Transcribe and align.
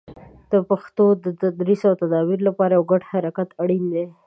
د 0.51 0.53
پښتو 0.69 1.05
د 1.23 1.25
تدریس 1.41 1.81
او 1.89 1.93
تدابیر 2.01 2.39
لپاره 2.47 2.73
یو 2.73 2.83
ګډ 2.91 3.01
حرکت 3.11 3.49
اړین 3.61 3.83
دی. 3.93 4.05